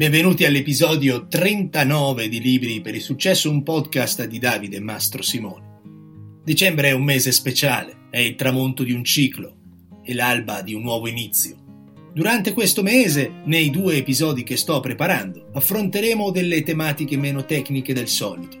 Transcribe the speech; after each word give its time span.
Benvenuti 0.00 0.46
all'episodio 0.46 1.26
39 1.28 2.30
di 2.30 2.40
Libri 2.40 2.80
per 2.80 2.94
il 2.94 3.02
successo, 3.02 3.50
un 3.50 3.62
podcast 3.62 4.24
di 4.24 4.38
Davide 4.38 4.80
Mastro 4.80 5.20
Simone. 5.20 6.40
Dicembre 6.42 6.88
è 6.88 6.92
un 6.92 7.04
mese 7.04 7.32
speciale, 7.32 8.06
è 8.08 8.18
il 8.18 8.34
tramonto 8.34 8.82
di 8.82 8.92
un 8.92 9.04
ciclo 9.04 9.56
e 10.02 10.14
l'alba 10.14 10.62
di 10.62 10.72
un 10.72 10.80
nuovo 10.80 11.06
inizio. 11.06 11.54
Durante 12.14 12.54
questo 12.54 12.82
mese, 12.82 13.42
nei 13.44 13.68
due 13.68 13.96
episodi 13.96 14.42
che 14.42 14.56
sto 14.56 14.80
preparando, 14.80 15.50
affronteremo 15.52 16.30
delle 16.30 16.62
tematiche 16.62 17.18
meno 17.18 17.44
tecniche 17.44 17.92
del 17.92 18.08
solito. 18.08 18.56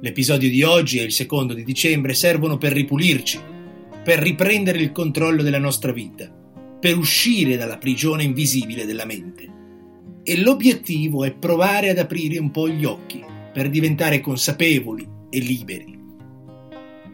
L'episodio 0.00 0.50
di 0.50 0.64
oggi 0.64 0.98
e 0.98 1.04
il 1.04 1.12
secondo 1.12 1.54
di 1.54 1.62
dicembre 1.62 2.14
servono 2.14 2.58
per 2.58 2.72
ripulirci, 2.72 3.38
per 4.02 4.18
riprendere 4.18 4.80
il 4.80 4.90
controllo 4.90 5.44
della 5.44 5.60
nostra 5.60 5.92
vita, 5.92 6.28
per 6.80 6.96
uscire 6.96 7.56
dalla 7.56 7.78
prigione 7.78 8.24
invisibile 8.24 8.84
della 8.84 9.04
mente 9.04 9.58
e 10.22 10.38
l'obiettivo 10.38 11.24
è 11.24 11.32
provare 11.32 11.90
ad 11.90 11.98
aprire 11.98 12.38
un 12.38 12.50
po' 12.50 12.68
gli 12.68 12.84
occhi 12.84 13.24
per 13.52 13.70
diventare 13.70 14.20
consapevoli 14.20 15.08
e 15.30 15.38
liberi. 15.38 15.98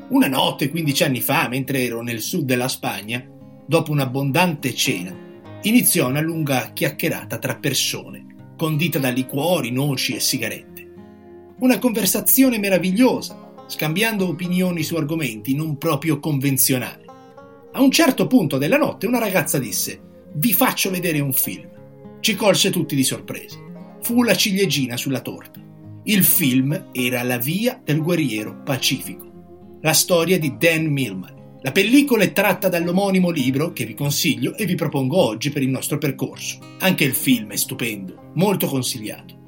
Una 0.09 0.29
notte, 0.29 0.69
15 0.69 1.05
anni 1.05 1.21
fa, 1.21 1.49
mentre 1.49 1.85
ero 1.85 2.03
nel 2.03 2.21
sud 2.21 2.45
della 2.45 2.69
Spagna, 2.69 3.25
dopo 3.67 3.91
un'abbondante 3.91 4.75
cena, 4.75 5.15
iniziò 5.63 6.09
una 6.09 6.21
lunga 6.21 6.71
chiacchierata 6.73 7.39
tra 7.39 7.57
persone, 7.57 8.53
condita 8.57 8.99
da 8.99 9.09
liquori, 9.09 9.71
noci 9.71 10.15
e 10.15 10.21
sigarette. 10.21 10.75
Una 11.59 11.79
conversazione 11.79 12.59
meravigliosa, 12.59 13.65
scambiando 13.67 14.29
opinioni 14.29 14.83
su 14.83 14.95
argomenti 14.95 15.55
non 15.55 15.79
proprio 15.79 16.21
convenzionali. 16.21 17.05
A 17.73 17.81
un 17.81 17.91
certo 17.91 18.27
punto 18.27 18.59
della 18.59 18.77
notte 18.77 19.07
una 19.07 19.19
ragazza 19.19 19.59
disse: 19.59 20.01
Vi 20.35 20.53
faccio 20.53 20.91
vedere 20.91 21.21
un 21.21 21.33
film 21.33 21.75
ci 22.27 22.35
colse 22.35 22.71
tutti 22.71 22.97
di 22.97 23.05
sorpresa. 23.05 23.57
Fu 24.03 24.25
la 24.25 24.35
ciliegina 24.35 24.97
sulla 24.97 25.21
torta. 25.21 25.63
Il 26.03 26.25
film 26.25 26.89
era 26.91 27.23
La 27.23 27.39
via 27.39 27.81
del 27.85 28.03
guerriero 28.03 28.63
pacifico, 28.65 29.79
la 29.81 29.93
storia 29.93 30.37
di 30.37 30.57
Dan 30.59 30.87
Millman. 30.87 31.61
La 31.63 31.71
pellicola 31.71 32.25
è 32.25 32.33
tratta 32.33 32.69
dall'omonimo 32.69 33.31
libro 33.31 33.73
che 33.73 33.85
vi 33.85 33.95
consiglio 33.95 34.57
e 34.57 34.67
vi 34.67 34.75
propongo 34.75 35.17
oggi 35.17 35.51
per 35.51 35.63
il 35.63 35.69
nostro 35.69 35.99
percorso. 35.99 36.59
Anche 36.81 37.05
il 37.05 37.15
film 37.15 37.53
è 37.53 37.57
stupendo, 37.57 38.33
molto 38.35 38.67
consigliato. 38.67 39.39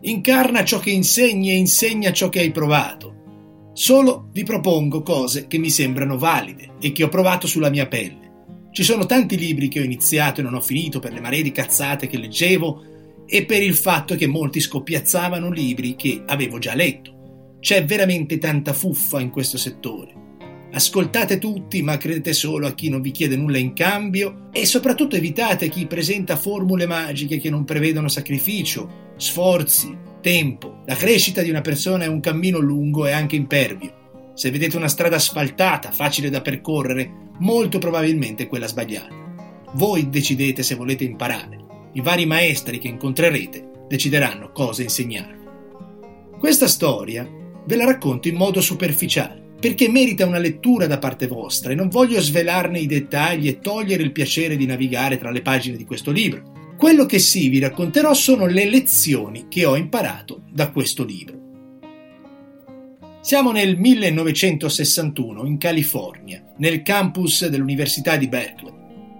Incarna 0.00 0.64
ciò 0.64 0.78
che 0.78 0.92
insegni 0.92 1.50
e 1.50 1.56
insegna 1.56 2.10
ciò 2.10 2.30
che 2.30 2.40
hai 2.40 2.52
provato. 2.52 3.70
Solo 3.74 4.30
vi 4.32 4.44
propongo 4.44 5.02
cose 5.02 5.46
che 5.46 5.58
mi 5.58 5.68
sembrano 5.68 6.16
valide 6.16 6.70
e 6.80 6.92
che 6.92 7.04
ho 7.04 7.10
provato 7.10 7.46
sulla 7.46 7.68
mia 7.68 7.86
pelle 7.86 8.21
ci 8.72 8.84
sono 8.84 9.04
tanti 9.04 9.36
libri 9.36 9.68
che 9.68 9.80
ho 9.80 9.84
iniziato 9.84 10.40
e 10.40 10.42
non 10.42 10.54
ho 10.54 10.60
finito 10.60 10.98
per 10.98 11.12
le 11.12 11.20
maree 11.20 11.42
di 11.42 11.52
cazzate 11.52 12.06
che 12.06 12.16
leggevo 12.16 13.24
e 13.26 13.44
per 13.44 13.62
il 13.62 13.74
fatto 13.74 14.14
che 14.14 14.26
molti 14.26 14.60
scoppiazzavano 14.60 15.50
libri 15.50 15.94
che 15.94 16.22
avevo 16.24 16.58
già 16.58 16.74
letto. 16.74 17.56
C'è 17.60 17.84
veramente 17.84 18.38
tanta 18.38 18.72
fuffa 18.72 19.20
in 19.20 19.28
questo 19.28 19.58
settore. 19.58 20.20
Ascoltate 20.72 21.36
tutti, 21.36 21.82
ma 21.82 21.98
credete 21.98 22.32
solo 22.32 22.66
a 22.66 22.72
chi 22.72 22.88
non 22.88 23.02
vi 23.02 23.10
chiede 23.10 23.36
nulla 23.36 23.58
in 23.58 23.74
cambio 23.74 24.48
e 24.50 24.64
soprattutto 24.64 25.16
evitate 25.16 25.68
chi 25.68 25.86
presenta 25.86 26.36
formule 26.36 26.86
magiche 26.86 27.38
che 27.38 27.50
non 27.50 27.64
prevedono 27.64 28.08
sacrificio, 28.08 29.12
sforzi, 29.18 29.94
tempo. 30.22 30.80
La 30.86 30.96
crescita 30.96 31.42
di 31.42 31.50
una 31.50 31.60
persona 31.60 32.04
è 32.04 32.08
un 32.08 32.20
cammino 32.20 32.58
lungo 32.58 33.06
e 33.06 33.12
anche 33.12 33.36
impervio. 33.36 34.00
Se 34.34 34.50
vedete 34.50 34.76
una 34.76 34.88
strada 34.88 35.16
asfaltata, 35.16 35.90
facile 35.90 36.30
da 36.30 36.40
percorrere, 36.40 37.30
molto 37.38 37.78
probabilmente 37.78 38.46
quella 38.46 38.66
sbagliata. 38.66 39.14
Voi 39.74 40.08
decidete 40.08 40.62
se 40.62 40.74
volete 40.74 41.04
imparare. 41.04 41.58
I 41.92 42.00
vari 42.00 42.24
maestri 42.24 42.78
che 42.78 42.88
incontrerete 42.88 43.70
decideranno 43.88 44.52
cosa 44.52 44.82
insegnarvi. 44.82 45.44
Questa 46.38 46.66
storia 46.66 47.28
ve 47.64 47.76
la 47.76 47.84
racconto 47.84 48.28
in 48.28 48.36
modo 48.36 48.60
superficiale, 48.60 49.40
perché 49.60 49.88
merita 49.88 50.26
una 50.26 50.38
lettura 50.38 50.86
da 50.86 50.98
parte 50.98 51.26
vostra 51.26 51.72
e 51.72 51.74
non 51.74 51.88
voglio 51.88 52.20
svelarne 52.20 52.80
i 52.80 52.86
dettagli 52.86 53.48
e 53.48 53.60
togliere 53.60 54.02
il 54.02 54.12
piacere 54.12 54.56
di 54.56 54.66
navigare 54.66 55.18
tra 55.18 55.30
le 55.30 55.42
pagine 55.42 55.76
di 55.76 55.84
questo 55.84 56.10
libro. 56.10 56.74
Quello 56.76 57.06
che 57.06 57.18
sì 57.18 57.48
vi 57.48 57.60
racconterò 57.60 58.12
sono 58.12 58.46
le 58.46 58.68
lezioni 58.68 59.46
che 59.48 59.64
ho 59.64 59.76
imparato 59.76 60.42
da 60.50 60.72
questo 60.72 61.04
libro. 61.04 61.41
Siamo 63.22 63.52
nel 63.52 63.78
1961 63.78 65.46
in 65.46 65.56
California, 65.56 66.42
nel 66.56 66.82
campus 66.82 67.46
dell'Università 67.46 68.16
di 68.16 68.26
Berkeley. 68.26 68.72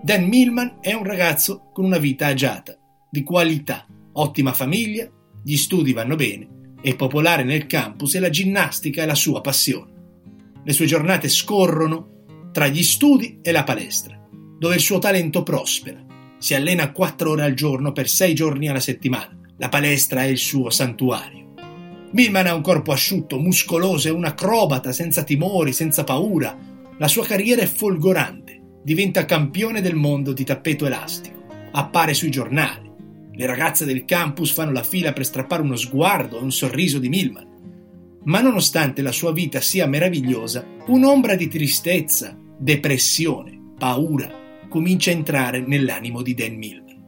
Dan 0.03 0.25
Millman 0.25 0.79
è 0.81 0.93
un 0.93 1.05
ragazzo 1.05 1.71
con 1.73 1.85
una 1.85 1.99
vita 1.99 2.27
agiata, 2.27 2.77
di 3.09 3.23
qualità, 3.23 3.87
ottima 4.15 4.53
famiglia, 4.53 5.09
gli 5.41 5.55
studi 5.55 5.93
vanno 5.93 6.17
bene, 6.17 6.75
è 6.83 6.97
popolare 6.97 7.45
nel 7.45 7.67
campus 7.67 8.17
e 8.17 8.19
la 8.19 8.29
ginnastica 8.29 9.05
è 9.05 9.07
la 9.07 9.15
sua 9.15 9.41
passione. 9.41 9.93
Le 10.65 10.73
sue 10.73 10.87
giornate 10.87 11.29
scorrono 11.29 12.25
tra 12.51 12.67
gli 12.67 12.83
studi 12.83 13.39
e 13.41 13.53
la 13.53 13.63
palestra, 13.63 14.21
dove 14.59 14.75
il 14.75 14.81
suo 14.81 14.99
talento 14.99 15.45
prospera. 15.45 16.05
Si 16.39 16.55
allena 16.55 16.91
quattro 16.91 17.31
ore 17.31 17.45
al 17.45 17.55
giorno 17.55 17.93
per 17.93 18.09
sei 18.09 18.35
giorni 18.35 18.69
alla 18.69 18.81
settimana. 18.81 19.39
La 19.59 19.69
palestra 19.69 20.25
è 20.25 20.27
il 20.27 20.39
suo 20.39 20.71
santuario. 20.71 21.42
Millman 22.13 22.47
ha 22.47 22.55
un 22.55 22.61
corpo 22.61 22.93
asciutto, 22.93 23.39
muscoloso, 23.39 24.09
è 24.09 24.11
un 24.11 24.25
acrobata 24.25 24.93
senza 24.93 25.25
timori, 25.25 25.73
senza 25.73 26.05
paura. 26.05 26.57
La 26.99 27.09
sua 27.09 27.25
carriera 27.25 27.63
è 27.63 27.67
folgorante. 27.67 28.61
Diventa 28.83 29.25
campione 29.25 29.81
del 29.81 29.95
mondo 29.95 30.33
di 30.33 30.45
tappeto 30.45 30.87
elastico. 30.87 31.45
Appare 31.73 32.13
sui 32.13 32.31
giornali. 32.31 32.91
Le 33.33 33.47
ragazze 33.47 33.87
del 33.87 34.05
campus 34.05 34.53
fanno 34.53 34.73
la 34.73 34.83
fila 34.83 35.13
per 35.13 35.25
strappare 35.25 35.63
uno 35.63 35.77
sguardo 35.77 36.39
e 36.39 36.43
un 36.43 36.53
sorriso 36.53 36.99
di 36.99 37.09
Millman. 37.09 37.49
Ma 38.25 38.41
nonostante 38.41 39.01
la 39.01 39.13
sua 39.13 39.33
vita 39.33 39.61
sia 39.61 39.87
meravigliosa, 39.87 40.65
un'ombra 40.87 41.35
di 41.35 41.49
tristezza, 41.49 42.37
depressione, 42.59 43.59
paura 43.79 44.41
comincia 44.69 45.11
a 45.11 45.15
entrare 45.15 45.61
nell'animo 45.61 46.23
di 46.23 46.35
Dan 46.35 46.57
Millman. 46.57 47.05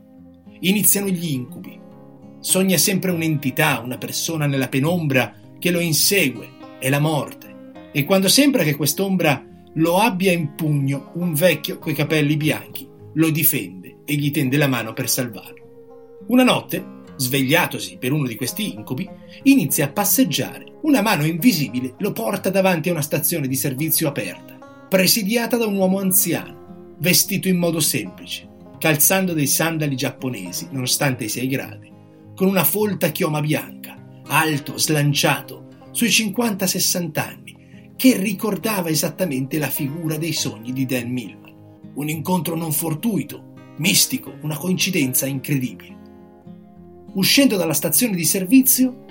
Iniziano 0.60 1.09
gli 1.09 1.32
incubi, 1.32 1.78
Sogna 2.44 2.77
sempre 2.77 3.10
un'entità, 3.10 3.81
una 3.82 3.97
persona 3.97 4.44
nella 4.44 4.69
penombra 4.69 5.34
che 5.59 5.71
lo 5.71 5.81
insegue, 5.81 6.50
è 6.78 6.91
la 6.91 7.00
morte. 7.00 7.72
E 7.91 8.05
quando 8.05 8.28
sembra 8.28 8.62
che 8.62 8.77
quest'ombra 8.77 9.43
lo 9.77 9.97
abbia 9.97 10.31
in 10.31 10.55
pugno, 10.55 11.12
un 11.15 11.32
vecchio 11.32 11.78
coi 11.78 11.94
capelli 11.94 12.37
bianchi 12.37 12.87
lo 13.15 13.31
difende 13.31 14.00
e 14.05 14.16
gli 14.16 14.31
tende 14.31 14.59
la 14.59 14.66
mano 14.66 14.93
per 14.93 15.09
salvarlo. 15.09 16.25
Una 16.27 16.43
notte, 16.43 16.84
svegliatosi 17.16 17.97
per 17.99 18.12
uno 18.12 18.27
di 18.27 18.37
questi 18.37 18.75
incubi, 18.75 19.09
inizia 19.44 19.87
a 19.87 19.93
passeggiare. 19.93 20.81
Una 20.82 21.00
mano 21.00 21.25
invisibile 21.25 21.94
lo 21.97 22.12
porta 22.12 22.50
davanti 22.50 22.91
a 22.91 22.93
una 22.93 23.00
stazione 23.00 23.49
di 23.49 23.56
servizio 23.56 24.06
aperta, 24.06 24.87
presidiata 24.87 25.56
da 25.56 25.65
un 25.65 25.76
uomo 25.76 25.99
anziano, 25.99 26.97
vestito 26.99 27.49
in 27.49 27.56
modo 27.56 27.81
semplice, 27.81 28.47
calzando 28.78 29.32
dei 29.32 29.47
sandali 29.47 29.97
giapponesi, 29.97 30.69
nonostante 30.72 31.25
i 31.25 31.31
6 31.31 31.49
gradi, 31.49 31.93
con 32.34 32.48
una 32.48 32.64
folta 32.64 33.08
chioma 33.10 33.40
bianca, 33.40 33.96
alto, 34.26 34.76
slanciato, 34.76 35.68
sui 35.92 36.08
50-60 36.08 37.18
anni, 37.18 37.92
che 37.96 38.16
ricordava 38.16 38.88
esattamente 38.88 39.58
la 39.58 39.68
figura 39.68 40.16
dei 40.16 40.32
sogni 40.32 40.72
di 40.72 40.84
Dan 40.84 41.10
Millman. 41.10 41.52
Un 41.94 42.08
incontro 42.08 42.56
non 42.56 42.72
fortuito, 42.72 43.52
mistico, 43.76 44.34
una 44.42 44.56
coincidenza 44.56 45.26
incredibile. 45.26 46.02
Uscendo 47.14 47.56
dalla 47.56 47.72
stazione 47.72 48.16
di 48.16 48.24
servizio, 48.24 49.04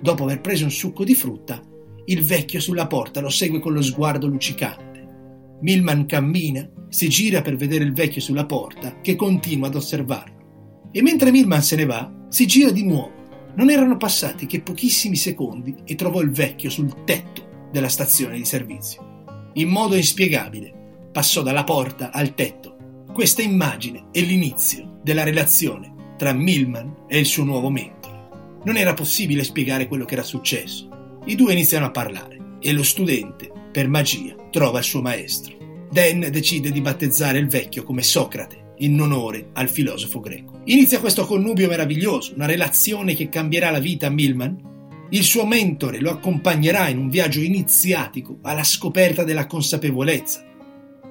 dopo 0.00 0.24
aver 0.24 0.40
preso 0.40 0.64
un 0.64 0.70
succo 0.70 1.04
di 1.04 1.14
frutta, 1.14 1.62
il 2.06 2.24
vecchio 2.24 2.60
sulla 2.60 2.86
porta 2.86 3.20
lo 3.20 3.28
segue 3.28 3.60
con 3.60 3.74
lo 3.74 3.82
sguardo 3.82 4.26
luccicante. 4.26 5.58
Millman 5.60 6.06
cammina, 6.06 6.68
si 6.88 7.08
gira 7.08 7.42
per 7.42 7.56
vedere 7.56 7.84
il 7.84 7.92
vecchio 7.92 8.20
sulla 8.22 8.46
porta, 8.46 9.00
che 9.00 9.14
continua 9.14 9.68
ad 9.68 9.74
osservarlo. 9.74 10.88
E 10.90 11.02
mentre 11.02 11.30
Millman 11.30 11.62
se 11.62 11.76
ne 11.76 11.84
va, 11.84 12.21
si 12.32 12.46
gira 12.46 12.70
di 12.70 12.82
nuovo. 12.82 13.12
Non 13.56 13.68
erano 13.68 13.98
passati 13.98 14.46
che 14.46 14.62
pochissimi 14.62 15.16
secondi 15.16 15.76
e 15.84 15.94
trovò 15.96 16.22
il 16.22 16.30
vecchio 16.30 16.70
sul 16.70 17.04
tetto 17.04 17.68
della 17.70 17.90
stazione 17.90 18.38
di 18.38 18.44
servizio. 18.46 19.50
In 19.54 19.68
modo 19.68 19.96
inspiegabile 19.96 21.10
passò 21.12 21.42
dalla 21.42 21.62
porta 21.62 22.10
al 22.10 22.34
tetto. 22.34 23.04
Questa 23.12 23.42
immagine 23.42 24.04
è 24.10 24.20
l'inizio 24.20 24.98
della 25.02 25.24
relazione 25.24 25.92
tra 26.16 26.32
Millman 26.32 27.04
e 27.06 27.18
il 27.18 27.26
suo 27.26 27.44
nuovo 27.44 27.68
mentore. 27.68 28.28
Non 28.64 28.78
era 28.78 28.94
possibile 28.94 29.44
spiegare 29.44 29.86
quello 29.86 30.06
che 30.06 30.14
era 30.14 30.22
successo. 30.22 31.18
I 31.26 31.34
due 31.34 31.52
iniziano 31.52 31.84
a 31.84 31.90
parlare 31.90 32.56
e 32.60 32.72
lo 32.72 32.82
studente, 32.82 33.52
per 33.70 33.88
magia, 33.88 34.34
trova 34.50 34.78
il 34.78 34.84
suo 34.84 35.02
maestro. 35.02 35.86
Dan 35.90 36.26
decide 36.30 36.72
di 36.72 36.80
battezzare 36.80 37.38
il 37.38 37.48
vecchio 37.48 37.82
come 37.82 38.02
Socrate 38.02 38.61
in 38.82 39.00
onore 39.00 39.50
al 39.54 39.68
filosofo 39.68 40.20
greco. 40.20 40.60
Inizia 40.64 41.00
questo 41.00 41.24
connubio 41.24 41.68
meraviglioso, 41.68 42.34
una 42.34 42.46
relazione 42.46 43.14
che 43.14 43.28
cambierà 43.28 43.70
la 43.70 43.78
vita 43.78 44.06
a 44.06 44.10
Milman. 44.10 44.70
Il 45.10 45.24
suo 45.24 45.46
mentore 45.46 46.00
lo 46.00 46.10
accompagnerà 46.10 46.88
in 46.88 46.98
un 46.98 47.08
viaggio 47.08 47.40
iniziatico 47.40 48.38
alla 48.42 48.64
scoperta 48.64 49.24
della 49.24 49.46
consapevolezza, 49.46 50.44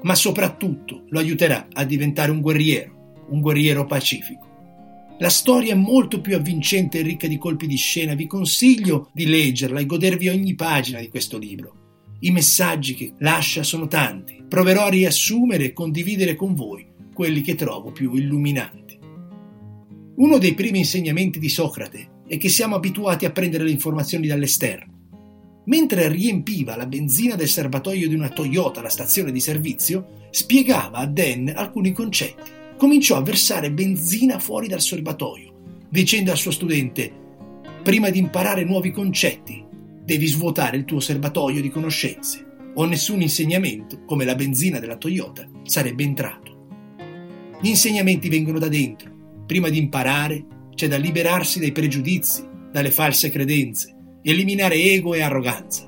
ma 0.04 0.16
soprattutto 0.16 1.04
lo 1.10 1.20
aiuterà 1.20 1.68
a 1.72 1.84
diventare 1.84 2.32
un 2.32 2.42
guerriero, 2.42 3.26
un 3.30 3.42
guerriero 3.42 3.86
pacifico. 3.86 4.50
La 5.20 5.30
storia 5.30 5.74
è 5.74 5.78
molto 5.78 6.20
più 6.20 6.36
avvincente 6.36 7.00
e 7.00 7.04
ricca 7.04 7.28
di 7.28 7.38
colpi 7.38 7.68
di 7.68 7.78
scena. 7.78 8.16
Vi 8.16 8.26
consiglio 8.26 9.12
di 9.14 9.28
leggerla 9.28 9.80
e 9.80 9.86
godervi 9.86 10.30
ogni 10.30 10.56
pagina 10.56 11.00
di 11.00 11.10
questo 11.10 11.38
libro. 11.38 11.76
I 12.22 12.32
messaggi 12.32 12.96
che 12.96 13.14
lascia 13.20 13.62
sono 13.62 13.88
tanti. 13.88 14.44
Proverò 14.48 14.86
a 14.86 14.90
riassumere 14.90 15.66
e 15.66 15.74
condividere 15.74 16.36
con 16.36 16.56
voi 16.56 16.91
quelli 17.14 17.42
che 17.42 17.56
trovo 17.56 17.92
più 17.92 18.14
illuminanti. 18.14 19.00
Uno 20.16 20.38
dei 20.38 20.54
primi 20.54 20.80
insegnamenti 20.80 21.40
di 21.40 21.50
Socrate 21.50 22.24
è 22.28 22.38
che 22.38 22.50
siamo 22.50 22.76
abituati 22.76 23.26
a 23.26 23.32
prendere 23.32 23.64
le 23.64 23.72
informazioni 23.72 24.28
dall'esterno. 24.28 24.90
Mentre 25.66 26.08
riempiva 26.10 26.76
la 26.76 26.86
benzina 26.86 27.36
del 27.36 27.48
serbatoio 27.48 28.08
di 28.08 28.16
una 28.16 28.30
Toyota 28.30 28.80
alla 28.80 28.90
stazione 28.90 29.32
di 29.32 29.40
servizio, 29.40 30.28
spiegava 30.32 31.00
a 31.00 31.06
Dan 31.06 31.52
alcuni 31.56 31.92
concetti. 31.92 32.50
Cominciò 32.78 33.18
a 33.18 33.22
versare 33.22 33.72
benzina 33.72 34.40
fuori 34.40 34.68
dal 34.68 34.82
serbatoio, 34.82 35.54
dicendo 35.90 36.32
al 36.32 36.38
suo 36.38 36.52
studente: 36.52 37.12
Prima 37.84 38.10
di 38.10 38.20
imparare 38.20 38.64
nuovi 38.64 38.92
concetti, 38.92 39.64
devi 40.04 40.26
svuotare 40.28 40.78
il 40.78 40.86
tuo 40.86 41.00
serbatoio 41.00 41.62
di 41.62 41.70
conoscenze, 41.70 42.46
o 42.76 42.86
nessun 42.86 43.22
insegnamento, 43.22 44.04
come 44.06 44.26
la 44.26 44.36
benzina 44.36 44.80
della 44.80 44.98
Toyota, 44.98 45.48
sarebbe 45.64 46.04
entrato. 46.04 46.51
Gli 47.62 47.68
insegnamenti 47.68 48.28
vengono 48.28 48.58
da 48.58 48.68
dentro. 48.68 49.12
Prima 49.46 49.70
di 49.70 49.78
imparare, 49.78 50.44
c'è 50.74 50.88
da 50.88 50.98
liberarsi 50.98 51.60
dai 51.60 51.72
pregiudizi, 51.72 52.44
dalle 52.72 52.90
false 52.90 53.30
credenze, 53.30 53.96
eliminare 54.24 54.76
ego 54.76 55.14
e 55.14 55.22
arroganza. 55.22 55.88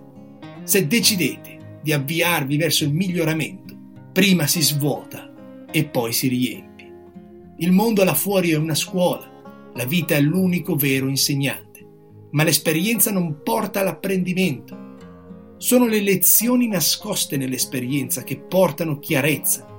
Se 0.64 0.86
decidete 0.86 1.80
di 1.82 1.92
avviarvi 1.92 2.58
verso 2.58 2.84
il 2.84 2.94
miglioramento, 2.94 3.76
prima 4.12 4.46
si 4.46 4.62
svuota 4.62 5.34
e 5.72 5.86
poi 5.86 6.14
si 6.14 6.28
riempie. 6.28 6.94
Il 7.58 7.72
mondo 7.72 8.04
là 8.04 8.14
fuori 8.14 8.52
è 8.52 8.56
una 8.56 8.76
scuola, 8.76 9.28
la 9.74 9.86
vita 9.86 10.14
è 10.14 10.22
l'unico 10.22 10.76
vero 10.76 11.08
insegnante, 11.08 11.84
ma 12.32 12.44
l'esperienza 12.44 13.12
non 13.12 13.42
porta 13.42 13.80
all'apprendimento. 13.80 14.78
Sono 15.58 15.88
le 15.88 16.02
lezioni 16.02 16.68
nascoste 16.68 17.36
nell'esperienza 17.36 18.24
che 18.24 18.38
portano 18.38 19.00
chiarezza. 19.00 19.73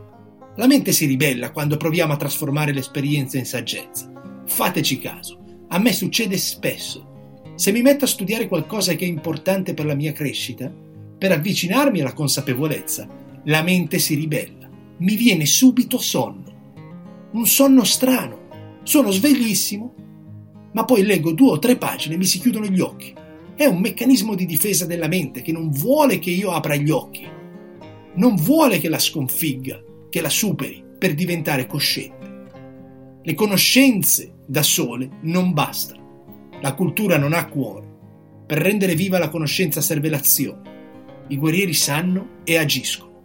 La 0.57 0.67
mente 0.67 0.93
si 0.93 1.07
ribella 1.07 1.51
quando 1.51 1.77
proviamo 1.77 2.13
a 2.13 2.17
trasformare 2.17 2.73
l'esperienza 2.73 3.39
in 3.39 3.47
saggezza. 3.47 4.11
Fateci 4.47 4.99
caso, 4.99 5.39
a 5.69 5.79
me 5.79 5.93
succede 5.93 6.37
spesso 6.37 7.13
se 7.57 7.71
mi 7.71 7.83
metto 7.83 8.05
a 8.05 8.09
studiare 8.09 8.49
qualcosa 8.49 8.95
che 8.95 9.05
è 9.05 9.09
importante 9.09 9.75
per 9.75 9.87
la 9.87 9.95
mia 9.95 10.13
crescita, 10.13 10.73
per 11.17 11.31
avvicinarmi 11.31 12.01
alla 12.01 12.13
consapevolezza, 12.13 13.07
la 13.45 13.63
mente 13.63 14.01
si 14.01 14.17
ribella. 14.17 14.69
Mi 14.99 15.15
viene 15.15 15.47
subito 15.47 15.99
sonno. 15.99 17.31
Un 17.33 17.47
sonno 17.47 17.85
strano. 17.85 18.81
Sono 18.83 19.13
sveglissimo, 19.13 19.95
ma 20.73 20.85
poi 20.85 21.05
leggo 21.05 21.33
due 21.33 21.53
o 21.53 21.59
tre 21.61 21.77
pagine 21.77 22.17
e 22.17 22.19
mi 22.19 22.25
si 22.25 22.41
chiudono 22.41 22.67
gli 22.67 22.81
occhi. 22.81 23.15
È 23.55 23.67
un 23.67 23.79
meccanismo 23.79 24.35
di 24.35 24.47
difesa 24.47 24.85
della 24.85 25.07
mente 25.07 25.41
che 25.41 25.53
non 25.53 25.71
vuole 25.71 26.19
che 26.19 26.31
io 26.31 26.51
apra 26.51 26.75
gli 26.75 26.91
occhi. 26.91 27.25
Non 28.15 28.35
vuole 28.35 28.81
che 28.81 28.89
la 28.89 28.99
sconfigga, 28.99 29.81
che 30.15 30.21
la 30.21 30.31
superi 30.31 30.81
per 30.97 31.13
diventare 31.13 31.67
cosciente. 31.67 32.45
Le 33.21 33.35
conoscenze 33.35 34.35
da 34.47 34.63
sole 34.63 35.09
non 35.23 35.53
bastano. 35.53 36.51
La 36.61 36.73
cultura 36.75 37.19
non 37.19 37.33
ha 37.33 37.49
cuore. 37.49 37.85
Per 38.47 38.59
rendere 38.59 38.95
viva 38.95 39.19
la 39.19 39.29
conoscenza 39.29 39.81
serve 39.81 40.09
l'azione. 40.09 41.25
I 41.27 41.37
guerrieri 41.37 41.75
sanno 41.75 42.43
e 42.45 42.57
agiscono. 42.57 43.23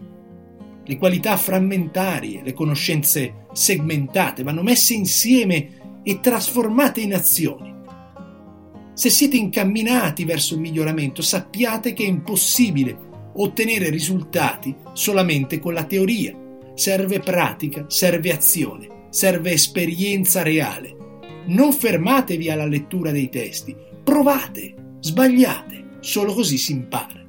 Le 0.83 0.97
qualità 0.97 1.37
frammentarie, 1.37 2.41
le 2.41 2.53
conoscenze 2.53 3.45
segmentate 3.53 4.41
vanno 4.41 4.63
messe 4.63 4.95
insieme 4.95 6.01
e 6.01 6.19
trasformate 6.19 7.01
in 7.01 7.13
azioni. 7.13 7.71
Se 8.95 9.11
siete 9.11 9.37
incamminati 9.37 10.25
verso 10.25 10.55
il 10.55 10.61
miglioramento, 10.61 11.21
sappiate 11.21 11.93
che 11.93 12.03
è 12.03 12.07
impossibile 12.07 12.97
ottenere 13.35 13.91
risultati 13.91 14.75
solamente 14.93 15.59
con 15.59 15.75
la 15.75 15.83
teoria. 15.83 16.38
Serve 16.79 17.19
pratica, 17.19 17.85
serve 17.89 18.31
azione, 18.31 19.07
serve 19.09 19.51
esperienza 19.51 20.43
reale 20.43 20.95
non 21.49 21.73
fermatevi 21.73 22.49
alla 22.49 22.65
lettura 22.65 23.11
dei 23.11 23.29
testi, 23.29 23.75
provate, 24.03 24.97
sbagliate, 24.99 25.97
solo 25.99 26.33
così 26.33 26.57
si 26.57 26.73
impara. 26.73 27.25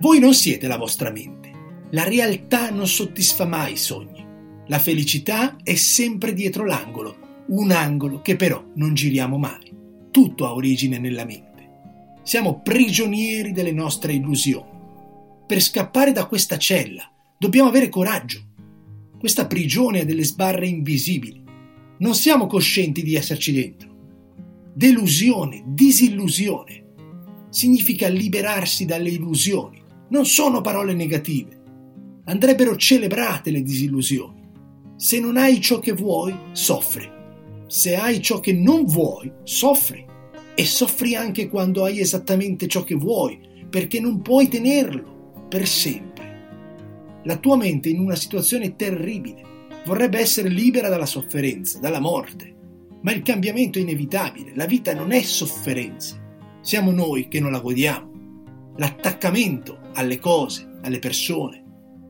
Voi 0.00 0.18
non 0.18 0.34
siete 0.34 0.66
la 0.66 0.78
vostra 0.78 1.10
mente. 1.10 1.52
La 1.90 2.04
realtà 2.04 2.70
non 2.70 2.86
soddisfa 2.86 3.44
mai 3.44 3.72
i 3.72 3.76
sogni. 3.76 4.26
La 4.66 4.78
felicità 4.78 5.56
è 5.62 5.74
sempre 5.74 6.32
dietro 6.32 6.64
l'angolo, 6.64 7.44
un 7.48 7.70
angolo 7.70 8.22
che 8.22 8.36
però 8.36 8.64
non 8.76 8.94
giriamo 8.94 9.36
mai. 9.36 9.76
Tutto 10.10 10.46
ha 10.46 10.54
origine 10.54 10.98
nella 10.98 11.24
mente. 11.24 11.48
Siamo 12.22 12.60
prigionieri 12.62 13.52
delle 13.52 13.72
nostre 13.72 14.14
illusioni. 14.14 14.78
Per 15.46 15.60
scappare 15.60 16.12
da 16.12 16.26
questa 16.26 16.56
cella 16.56 17.10
dobbiamo 17.36 17.68
avere 17.68 17.88
coraggio. 17.88 18.49
Questa 19.20 19.46
prigione 19.46 20.00
ha 20.00 20.04
delle 20.04 20.24
sbarre 20.24 20.66
invisibili 20.66 21.40
non 22.00 22.14
siamo 22.14 22.46
coscienti 22.46 23.02
di 23.02 23.14
esserci 23.14 23.52
dentro. 23.52 23.88
Delusione, 24.72 25.62
disillusione, 25.66 26.84
significa 27.50 28.08
liberarsi 28.08 28.86
dalle 28.86 29.10
illusioni. 29.10 29.82
Non 30.08 30.24
sono 30.24 30.62
parole 30.62 30.94
negative. 30.94 31.60
Andrebbero 32.24 32.76
celebrate 32.76 33.50
le 33.50 33.62
disillusioni. 33.62 34.48
Se 34.96 35.20
non 35.20 35.36
hai 35.36 35.60
ciò 35.60 35.78
che 35.78 35.92
vuoi, 35.92 36.34
soffri. 36.52 37.06
Se 37.66 37.96
hai 37.96 38.22
ciò 38.22 38.40
che 38.40 38.54
non 38.54 38.86
vuoi, 38.86 39.30
soffri. 39.42 40.04
E 40.54 40.64
soffri 40.64 41.14
anche 41.14 41.48
quando 41.48 41.84
hai 41.84 42.00
esattamente 42.00 42.66
ciò 42.66 42.82
che 42.82 42.94
vuoi, 42.94 43.38
perché 43.68 44.00
non 44.00 44.22
puoi 44.22 44.48
tenerlo 44.48 45.44
per 45.50 45.66
sempre. 45.68 46.09
La 47.24 47.36
tua 47.36 47.56
mente 47.56 47.88
in 47.88 48.00
una 48.00 48.14
situazione 48.14 48.76
terribile 48.76 49.42
vorrebbe 49.84 50.18
essere 50.18 50.48
libera 50.48 50.88
dalla 50.88 51.06
sofferenza, 51.06 51.78
dalla 51.78 52.00
morte. 52.00 52.56
Ma 53.02 53.12
il 53.12 53.22
cambiamento 53.22 53.78
è 53.78 53.82
inevitabile, 53.82 54.52
la 54.54 54.66
vita 54.66 54.94
non 54.94 55.12
è 55.12 55.20
sofferenza. 55.22 56.18
Siamo 56.60 56.90
noi 56.90 57.28
che 57.28 57.40
non 57.40 57.52
la 57.52 57.60
godiamo. 57.60 58.72
L'attaccamento 58.76 59.78
alle 59.94 60.18
cose, 60.18 60.78
alle 60.82 60.98
persone, 60.98 61.64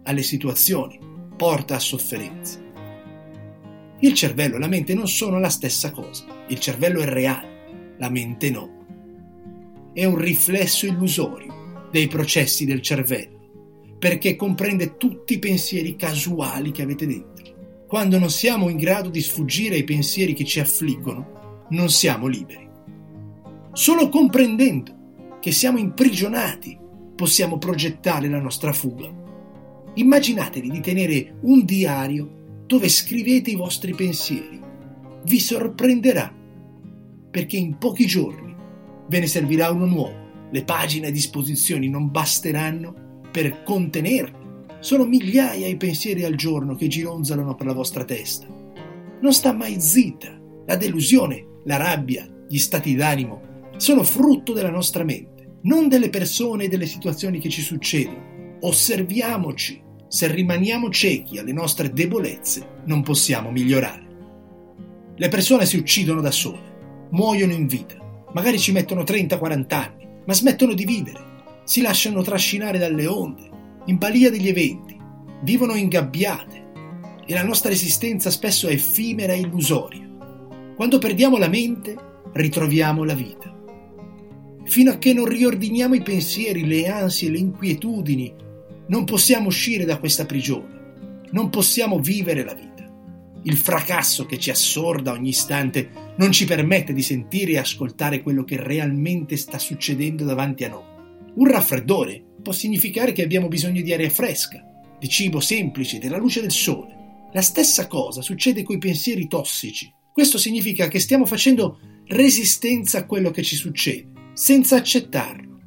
alle 0.05 0.23
situazioni 0.23 0.99
porta 1.37 1.77
a 1.77 1.81
sofferenza. 1.81 2.59
Il 4.01 4.15
cervello 4.15 4.57
e 4.57 4.59
la 4.59 4.69
mente 4.69 4.95
non 4.95 5.09
sono 5.09 5.39
la 5.39 5.49
stessa 5.49 5.91
cosa. 5.91 6.25
Il 6.49 6.59
cervello 6.59 7.01
è 7.01 7.07
reale, 7.07 7.95
la 7.99 8.11
mente 8.11 8.51
no. 8.51 8.79
È 9.93 10.05
un 10.05 10.17
riflesso 10.17 10.87
illusorio 10.87 11.89
dei 11.91 12.09
processi 12.09 12.65
del 12.65 12.81
cervello, 12.81 13.40
perché 14.01 14.35
comprende 14.35 14.97
tutti 14.97 15.35
i 15.35 15.39
pensieri 15.39 15.95
casuali 15.95 16.71
che 16.71 16.81
avete 16.81 17.07
dentro. 17.07 17.85
Quando 17.87 18.19
non 18.19 18.31
siamo 18.31 18.71
in 18.71 18.79
grado 18.79 19.11
di 19.11 19.21
sfuggire 19.21 19.75
ai 19.75 19.85
pensieri 19.85 20.33
che 20.33 20.47
ci 20.47 20.59
affliggono, 20.59 21.67
non 21.69 21.91
siamo 21.91 22.27
liberi. 22.27 22.67
Solo 23.73 24.09
comprendendo 24.09 25.37
che 25.39 25.53
siamo 25.53 25.77
imprigionati 25.77 26.79
possiamo 27.15 27.59
progettare 27.59 28.27
la 28.31 28.41
nostra 28.41 28.73
fuga. 28.73 29.07
Immaginatevi 29.93 30.71
di 30.71 30.81
tenere 30.81 31.35
un 31.43 31.63
diario 31.67 32.63
dove 32.65 32.89
scrivete 32.89 33.51
i 33.51 33.57
vostri 33.57 33.93
pensieri. 33.93 34.59
Vi 35.25 35.39
sorprenderà, 35.39 36.35
perché 37.31 37.59
in 37.59 37.77
pochi 37.77 38.07
giorni 38.07 38.55
ve 39.09 39.21
ne 39.21 39.27
servirà 39.27 39.71
uno 39.71 39.85
nuovo. 39.85 40.29
Le 40.51 40.65
pagine 40.65 41.09
a 41.09 41.11
disposizione 41.11 41.87
non 41.87 42.11
basteranno 42.11 43.09
per 43.31 43.63
contenerli 43.63 44.39
sono 44.81 45.05
migliaia 45.05 45.67
i 45.67 45.77
pensieri 45.77 46.25
al 46.25 46.35
giorno 46.35 46.75
che 46.75 46.89
gironzolano 46.89 47.55
per 47.55 47.67
la 47.67 47.75
vostra 47.75 48.05
testa. 48.05 48.47
Non 49.21 49.33
sta 49.33 49.53
mai 49.53 49.81
zitta. 49.81 50.39
La 50.67 50.77
delusione, 50.77 51.47
la 51.65 51.77
rabbia, 51.77 52.27
gli 52.49 52.59
stati 52.59 52.95
d'animo 52.95 53.49
sono 53.77 54.03
frutto 54.03 54.53
della 54.53 54.71
nostra 54.71 55.05
mente, 55.05 55.59
non 55.63 55.89
delle 55.89 56.11
persone 56.11 56.65
e 56.65 56.69
delle 56.69 56.87
situazioni 56.87 57.39
che 57.39 57.49
ci 57.49 57.63
succedono. 57.63 58.59
Osserviamoci. 58.61 59.89
Se 60.09 60.27
rimaniamo 60.27 60.91
ciechi 60.91 61.39
alle 61.39 61.53
nostre 61.53 61.93
debolezze, 61.93 62.81
non 62.87 63.03
possiamo 63.03 63.51
migliorare. 63.53 64.09
Le 65.17 65.29
persone 65.29 65.67
si 65.67 65.77
uccidono 65.77 66.21
da 66.21 66.31
sole, 66.33 67.09
muoiono 67.11 67.53
in 67.53 67.67
vita, 67.67 67.97
magari 68.33 68.59
ci 68.59 68.73
mettono 68.73 69.03
30-40 69.03 69.75
anni, 69.75 70.09
ma 70.27 70.33
smettono 70.33 70.75
di 70.75 70.85
vivere, 70.85 71.30
si 71.71 71.83
lasciano 71.83 72.21
trascinare 72.23 72.79
dalle 72.79 73.07
onde, 73.07 73.49
in 73.85 73.97
balia 73.97 74.29
degli 74.29 74.49
eventi, 74.49 74.99
vivono 75.45 75.77
ingabbiate 75.77 76.73
e 77.25 77.33
la 77.33 77.45
nostra 77.45 77.71
esistenza 77.71 78.29
spesso 78.29 78.67
è 78.67 78.73
effimera 78.73 79.35
e 79.35 79.39
illusoria. 79.39 80.05
Quando 80.75 80.99
perdiamo 80.99 81.37
la 81.39 81.47
mente, 81.47 81.97
ritroviamo 82.33 83.05
la 83.05 83.15
vita. 83.15 83.57
Fino 84.65 84.91
a 84.91 84.99
che 84.99 85.13
non 85.13 85.27
riordiniamo 85.27 85.95
i 85.95 86.03
pensieri, 86.03 86.67
le 86.67 86.89
ansie, 86.89 87.31
le 87.31 87.39
inquietudini, 87.39 88.35
non 88.89 89.05
possiamo 89.05 89.47
uscire 89.47 89.85
da 89.85 90.01
questa 90.01 90.27
prigione, 90.27 91.21
non 91.31 91.51
possiamo 91.51 92.01
vivere 92.01 92.43
la 92.43 92.55
vita. 92.55 92.93
Il 93.45 93.57
fracasso 93.57 94.27
che 94.27 94.41
ci 94.41 94.51
assorda 94.51 95.13
ogni 95.13 95.29
istante 95.29 96.15
non 96.17 96.33
ci 96.33 96.47
permette 96.47 96.93
di 96.93 97.03
sentire 97.03 97.53
e 97.53 97.59
ascoltare 97.59 98.23
quello 98.23 98.43
che 98.43 98.57
realmente 98.61 99.37
sta 99.37 99.61
succedendo 99.61 100.25
davanti 100.25 100.65
a 100.65 100.69
noi. 100.71 100.90
Un 101.35 101.47
raffreddore 101.47 102.25
può 102.43 102.53
significare 102.53 103.13
che 103.13 103.23
abbiamo 103.23 103.49
bisogno 103.49 103.83
di 103.83 103.93
aria 103.93 104.11
fresca, 104.11 104.65
di 104.99 105.09
cibo 105.09 105.41
semplice, 105.41 105.99
della 105.99 106.19
luce 106.19 106.41
del 106.41 106.51
sole. 106.51 106.99
La 107.33 107.43
stessa 107.43 107.87
cosa 107.87 108.23
succede 108.23 108.63
con 108.63 108.77
i 108.77 108.81
pensieri 108.81 109.29
tossici. 109.29 109.93
Questo 110.13 110.39
significa 110.39 110.89
che 110.89 110.99
stiamo 110.99 111.27
facendo 111.27 111.79
resistenza 112.09 112.99
a 112.99 113.07
quello 113.07 113.31
che 113.31 113.43
ci 113.43 113.55
succede, 113.55 114.09
senza 114.33 114.77
accettarlo. 114.77 115.59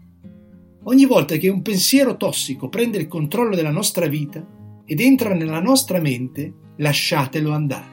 Ogni 0.83 1.05
volta 1.05 1.37
che 1.37 1.47
un 1.47 1.61
pensiero 1.61 2.17
tossico 2.17 2.67
prende 2.67 2.97
il 2.97 3.07
controllo 3.07 3.55
della 3.55 3.71
nostra 3.71 4.07
vita 4.07 4.45
ed 4.85 4.99
entra 4.99 5.33
nella 5.33 5.61
nostra 5.61 6.01
mente, 6.01 6.53
lasciatelo 6.77 7.51
andare. 7.51 7.91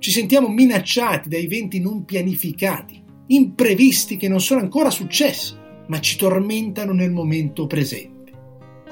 Ci 0.00 0.10
sentiamo 0.10 0.48
minacciati 0.48 1.28
da 1.28 1.36
eventi 1.36 1.78
non 1.78 2.04
pianificati, 2.04 3.02
imprevisti 3.28 4.16
che 4.16 4.28
non 4.28 4.40
sono 4.40 4.60
ancora 4.60 4.90
successi, 4.90 5.54
ma 5.86 6.00
ci 6.00 6.16
tormentano 6.16 6.92
nel 6.92 7.10
momento 7.10 7.66
presente. 7.66 8.32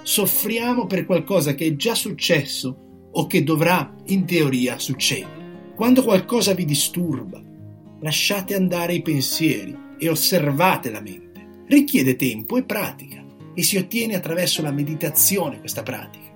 Soffriamo 0.02 0.86
per 0.86 1.06
qualcosa 1.06 1.54
che 1.54 1.66
è 1.66 1.76
già 1.76 1.94
successo 1.94 3.08
o 3.12 3.26
che 3.26 3.42
dovrà, 3.44 3.94
in 4.06 4.24
teoria, 4.24 4.78
succedere. 4.78 5.72
Quando 5.74 6.02
qualcosa 6.02 6.54
vi 6.54 6.64
disturba, 6.64 7.42
lasciate 8.00 8.54
andare 8.54 8.94
i 8.94 9.02
pensieri 9.02 9.76
e 9.98 10.08
osservate 10.08 10.90
la 10.90 11.00
mente. 11.00 11.64
Richiede 11.66 12.16
tempo 12.16 12.56
e 12.56 12.64
pratica 12.64 13.24
e 13.54 13.62
si 13.62 13.76
ottiene 13.76 14.14
attraverso 14.14 14.62
la 14.62 14.72
meditazione 14.72 15.60
questa 15.60 15.82
pratica. 15.82 16.30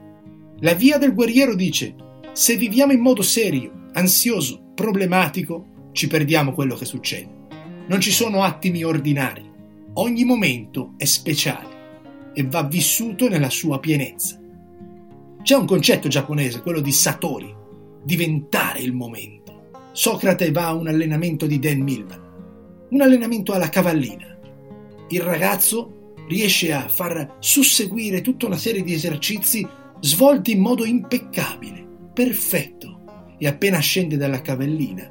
La 0.61 0.75
via 0.75 0.99
del 0.99 1.15
guerriero 1.15 1.55
dice, 1.55 1.95
se 2.33 2.57
viviamo 2.57 2.93
in 2.93 3.01
modo 3.01 3.23
serio, 3.23 3.89
ansioso, 3.93 4.73
problematico, 4.75 5.91
ci 5.93 6.07
perdiamo 6.07 6.53
quello 6.53 6.75
che 6.75 6.85
succede. 6.85 7.29
Non 7.89 8.01
ci 8.01 8.11
sono 8.11 8.43
attimi 8.43 8.85
ordinari. 8.85 9.46
Ogni 9.99 10.25
momento 10.25 10.93
è 10.99 11.07
speciale 11.07 12.33
e 12.35 12.45
va 12.45 12.63
vissuto 12.65 13.31
nella 13.31 13.49
sua 13.49 13.81
pienezza. 13.81 14.39
C'è 15.43 15.57
un 15.57 15.65
concetto 15.65 16.09
giapponese, 16.09 16.61
quello 16.61 16.81
di 16.81 16.93
Satori, 16.93 17.51
diventare 18.05 18.81
il 18.81 18.93
momento. 18.93 19.71
Socrate 19.93 20.51
va 20.51 20.67
a 20.67 20.75
un 20.75 20.89
allenamento 20.89 21.47
di 21.47 21.59
Dan 21.59 21.81
Millman, 21.81 22.87
un 22.91 23.01
allenamento 23.01 23.55
alla 23.55 23.71
cavallina. 23.71 24.39
Il 25.09 25.23
ragazzo 25.23 26.13
riesce 26.29 26.75
a 26.75 26.87
far 26.89 27.37
susseguire 27.39 28.21
tutta 28.21 28.45
una 28.45 28.59
serie 28.59 28.83
di 28.83 28.93
esercizi 28.93 29.67
svolti 30.01 30.53
in 30.53 30.61
modo 30.61 30.85
impeccabile, 30.85 31.87
perfetto, 32.13 33.35
e 33.39 33.47
appena 33.47 33.79
scende 33.79 34.19
dalla 34.19 34.43
cavallina, 34.43 35.11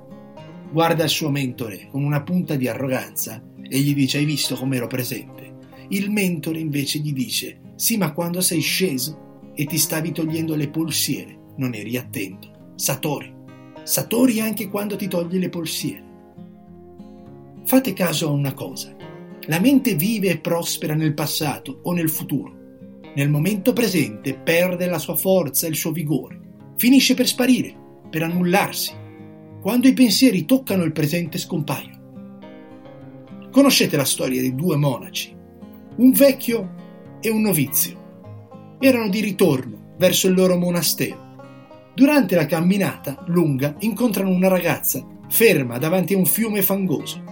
guarda 0.72 1.06
il 1.06 1.10
suo 1.10 1.32
mentore 1.32 1.88
con 1.90 2.04
una 2.04 2.22
punta 2.22 2.56
di 2.56 2.68
arroganza 2.68 3.45
e 3.68 3.80
gli 3.80 3.94
dice 3.94 4.18
hai 4.18 4.26
visto 4.26 4.56
com'ero 4.56 4.88
presente? 4.88 5.54
Il 5.90 6.10
mentore 6.12 6.60
invece 6.60 7.00
gli 7.00 7.14
dice 7.14 7.62
sì 7.76 7.98
ma 7.98 8.12
quando 8.12 8.42
sei 8.42 8.62
sceso 8.62 9.52
e 9.56 9.66
ti 9.66 9.78
stavi 9.78 10.12
togliendo 10.12 10.56
le 10.56 10.70
polsiere 10.70 11.44
non 11.58 11.74
eri 11.74 11.98
attento. 11.98 12.74
Satori, 12.76 13.34
Satori 13.84 14.40
anche 14.40 14.68
quando 14.70 14.96
ti 14.96 15.08
togli 15.08 15.38
le 15.38 15.50
polsiere. 15.50 16.04
Fate 17.66 17.94
caso 17.94 18.28
a 18.28 18.32
una 18.32 18.54
cosa. 18.54 18.96
La 19.48 19.60
mente 19.60 19.94
vive 19.94 20.30
e 20.30 20.40
prospera 20.40 20.96
nel 20.96 21.14
passato 21.14 21.82
o 21.84 21.94
nel 21.94 22.10
futuro. 22.10 22.54
Nel 23.16 23.30
momento 23.30 23.74
presente 23.74 24.34
perde 24.34 24.88
la 24.88 24.98
sua 24.98 25.16
forza 25.16 25.68
e 25.68 25.70
il 25.70 25.76
suo 25.76 25.92
vigore. 25.92 26.40
Finisce 26.78 27.14
per 27.14 27.28
sparire, 27.28 27.76
per 28.10 28.24
annullarsi. 28.24 28.92
Quando 29.62 29.88
i 29.88 29.94
pensieri 29.94 30.46
toccano 30.46 30.84
il 30.84 30.92
presente 30.92 31.38
scompaiono. 31.38 31.95
Conoscete 33.56 33.96
la 33.96 34.04
storia 34.04 34.42
dei 34.42 34.54
due 34.54 34.76
monaci, 34.76 35.34
un 35.96 36.12
vecchio 36.12 36.74
e 37.22 37.30
un 37.30 37.42
novizio. 37.42 38.76
Erano 38.82 39.08
di 39.08 39.22
ritorno 39.22 39.94
verso 39.98 40.28
il 40.28 40.34
loro 40.34 40.58
monastero 40.58 41.94
Durante 41.94 42.36
la 42.36 42.48
camminata 42.48 43.24
lunga 43.28 43.74
incontrano 43.80 44.30
una 44.30 44.50
ragazza 44.50 45.02
ferma 45.30 45.78
davanti 45.78 46.16
a 46.16 46.18
un 46.18 46.26
fiume 46.26 46.62
fangoso. 46.62 47.24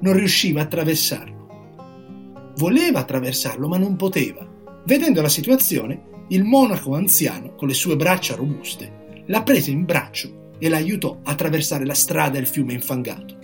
Non 0.00 0.14
riusciva 0.14 0.62
a 0.62 0.64
attraversarlo. 0.64 2.54
Voleva 2.56 2.98
attraversarlo 2.98 3.68
ma 3.68 3.78
non 3.78 3.94
poteva. 3.94 4.44
Vedendo 4.84 5.22
la 5.22 5.28
situazione, 5.28 6.24
il 6.30 6.42
monaco 6.42 6.96
anziano, 6.96 7.54
con 7.54 7.68
le 7.68 7.74
sue 7.74 7.94
braccia 7.94 8.34
robuste, 8.34 9.22
la 9.26 9.44
prese 9.44 9.70
in 9.70 9.84
braccio 9.84 10.54
e 10.58 10.68
la 10.68 10.78
aiutò 10.78 11.20
a 11.22 11.30
attraversare 11.30 11.86
la 11.86 11.94
strada 11.94 12.36
e 12.36 12.40
il 12.40 12.48
fiume 12.48 12.72
infangato. 12.72 13.36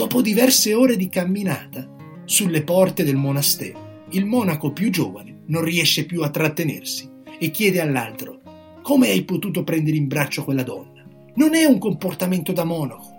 Dopo 0.00 0.22
diverse 0.22 0.72
ore 0.72 0.96
di 0.96 1.10
camminata, 1.10 1.86
sulle 2.24 2.62
porte 2.62 3.04
del 3.04 3.16
monastero, 3.16 4.06
il 4.12 4.24
monaco 4.24 4.72
più 4.72 4.88
giovane 4.88 5.42
non 5.48 5.62
riesce 5.62 6.06
più 6.06 6.22
a 6.22 6.30
trattenersi 6.30 7.06
e 7.38 7.50
chiede 7.50 7.82
all'altro 7.82 8.40
come 8.80 9.10
hai 9.10 9.24
potuto 9.24 9.62
prendere 9.62 9.98
in 9.98 10.06
braccio 10.06 10.42
quella 10.42 10.62
donna? 10.62 11.06
Non 11.34 11.54
è 11.54 11.66
un 11.66 11.78
comportamento 11.78 12.52
da 12.52 12.64
monaco. 12.64 13.10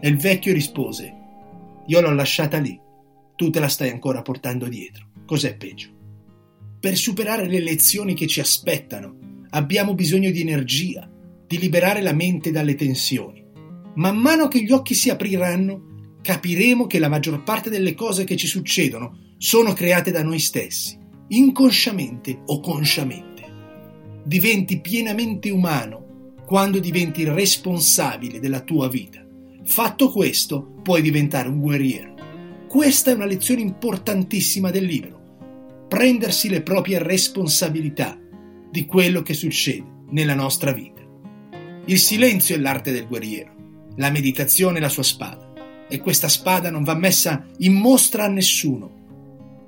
E 0.00 0.08
il 0.08 0.16
vecchio 0.16 0.52
rispose, 0.52 1.14
io 1.86 2.00
l'ho 2.00 2.12
lasciata 2.12 2.58
lì, 2.58 2.76
tu 3.36 3.50
te 3.50 3.60
la 3.60 3.68
stai 3.68 3.90
ancora 3.90 4.20
portando 4.20 4.66
dietro. 4.66 5.10
Cos'è 5.24 5.56
peggio? 5.56 5.90
Per 6.80 6.96
superare 6.96 7.46
le 7.46 7.60
lezioni 7.60 8.14
che 8.14 8.26
ci 8.26 8.40
aspettano, 8.40 9.18
abbiamo 9.50 9.94
bisogno 9.94 10.32
di 10.32 10.40
energia, 10.40 11.08
di 11.46 11.58
liberare 11.60 12.02
la 12.02 12.12
mente 12.12 12.50
dalle 12.50 12.74
tensioni. 12.74 13.40
Man 13.94 14.16
mano 14.16 14.48
che 14.48 14.64
gli 14.64 14.72
occhi 14.72 14.94
si 14.94 15.10
apriranno, 15.10 15.92
capiremo 16.24 16.86
che 16.86 16.98
la 16.98 17.10
maggior 17.10 17.42
parte 17.42 17.68
delle 17.68 17.94
cose 17.94 18.24
che 18.24 18.36
ci 18.36 18.46
succedono 18.46 19.34
sono 19.36 19.74
create 19.74 20.10
da 20.10 20.22
noi 20.22 20.38
stessi, 20.38 20.98
inconsciamente 21.28 22.40
o 22.46 22.60
consciamente 22.60 23.34
diventi 24.24 24.80
pienamente 24.80 25.50
umano 25.50 26.32
quando 26.46 26.78
diventi 26.78 27.24
responsabile 27.24 28.40
della 28.40 28.60
tua 28.60 28.88
vita. 28.88 29.24
Fatto 29.64 30.10
questo, 30.10 30.78
puoi 30.82 31.02
diventare 31.02 31.48
un 31.48 31.60
guerriero. 31.60 32.14
Questa 32.66 33.10
è 33.10 33.14
una 33.14 33.26
lezione 33.26 33.60
importantissima 33.60 34.70
del 34.70 34.84
libro. 34.84 35.86
Prendersi 35.88 36.48
le 36.48 36.62
proprie 36.62 37.02
responsabilità 37.02 38.18
di 38.70 38.86
quello 38.86 39.22
che 39.22 39.34
succede 39.34 39.84
nella 40.10 40.34
nostra 40.34 40.72
vita. 40.72 41.02
Il 41.86 41.98
silenzio 41.98 42.56
è 42.56 42.58
l'arte 42.58 42.92
del 42.92 43.06
guerriero, 43.06 43.52
la 43.96 44.10
meditazione 44.10 44.78
è 44.78 44.80
la 44.80 44.88
sua 44.88 45.02
spada. 45.02 45.43
E 45.88 46.00
questa 46.00 46.28
spada 46.28 46.70
non 46.70 46.82
va 46.82 46.94
messa 46.94 47.44
in 47.58 47.74
mostra 47.74 48.24
a 48.24 48.28
nessuno, 48.28 49.02